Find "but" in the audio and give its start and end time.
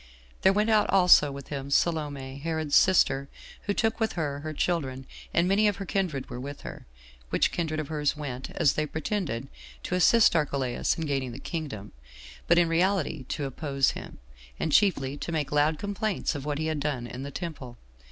12.47-12.57